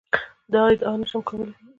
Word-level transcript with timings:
دا 0.51 0.61
ادعا 0.71 0.93
نه 0.99 1.05
شم 1.09 1.21
کولای. 1.27 1.51